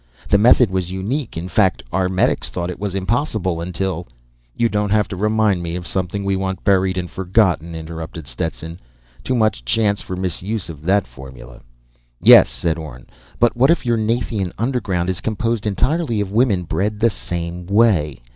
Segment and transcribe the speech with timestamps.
[0.27, 1.37] The method was unique.
[1.37, 4.05] In fact, our medics thought it was impossible until"_
[4.55, 8.79] "You don't have to remind me of something we want buried and forgotten," interrupted Stetson.
[9.23, 11.61] "Too much chance for misuse of that formula."
[12.19, 13.05] "Yes," said Orne.
[13.41, 18.23] _"But what if your Nathian underground is composed entirely of women bred the same way?